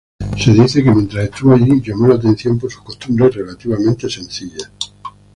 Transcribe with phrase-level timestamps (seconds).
[0.35, 4.71] Se dice que mientras estuvo allí llamó la atención por sus costumbres relativamente sencillas.